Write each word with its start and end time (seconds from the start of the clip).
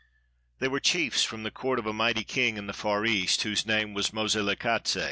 They 0.57 0.67
were 0.67 0.79
chiefs 0.79 1.23
from 1.23 1.43
the 1.43 1.51
court 1.51 1.77
of 1.77 1.85
a 1.85 1.93
mighty 1.93 2.23
king 2.23 2.57
in 2.57 2.65
the 2.65 2.73
far 2.73 3.05
east, 3.05 3.43
whose 3.43 3.67
nam.e 3.67 3.93
was 3.93 4.09
Moselekatse. 4.11 4.97